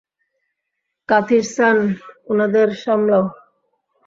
কাথির্সান, 1.09 1.77
উনাদের 2.31 2.67
সামলাও। 2.83 3.25